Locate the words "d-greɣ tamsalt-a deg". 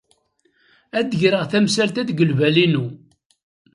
1.09-2.23